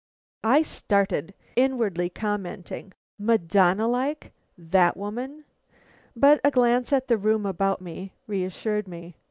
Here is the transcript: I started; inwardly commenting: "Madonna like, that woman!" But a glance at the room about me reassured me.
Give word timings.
I 0.43 0.63
started; 0.63 1.35
inwardly 1.55 2.09
commenting: 2.09 2.93
"Madonna 3.19 3.87
like, 3.87 4.31
that 4.57 4.97
woman!" 4.97 5.45
But 6.15 6.41
a 6.43 6.49
glance 6.49 6.91
at 6.91 7.07
the 7.07 7.19
room 7.19 7.45
about 7.45 7.81
me 7.83 8.15
reassured 8.25 8.87
me. 8.87 9.17